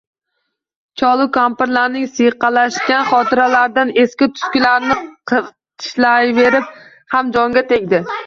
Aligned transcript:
Cholu 1.01 1.25
kampirlarning 1.35 2.07
siyqalashgan 2.13 3.03
xotiralaridan 3.09 3.93
eski-tuskilarni 4.05 4.97
qirtishlayverish 5.33 6.73
ham 7.17 7.33
jonga 7.37 7.65
tegdi… 7.75 8.01